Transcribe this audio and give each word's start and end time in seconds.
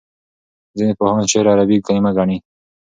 ځینې 0.77 0.93
پوهان 0.99 1.25
شعر 1.31 1.45
عربي 1.53 1.77
کلمه 1.87 2.11
ګڼي. 2.17 2.37